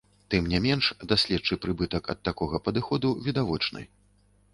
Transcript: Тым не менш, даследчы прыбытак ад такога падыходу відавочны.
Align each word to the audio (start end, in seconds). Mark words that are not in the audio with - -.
Тым 0.33 0.45
не 0.51 0.59
менш, 0.65 0.85
даследчы 1.11 1.57
прыбытак 1.65 2.09
ад 2.13 2.19
такога 2.29 2.61
падыходу 2.69 3.13
відавочны. 3.29 3.85